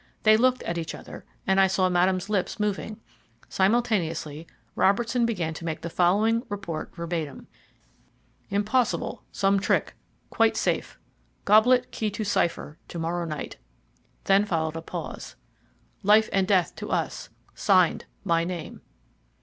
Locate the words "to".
5.53-5.63, 12.09-12.23, 16.77-16.89